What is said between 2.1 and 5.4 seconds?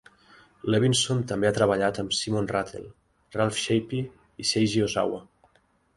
Simon Rattle, Ralph Shapey i Seiji Ozawa.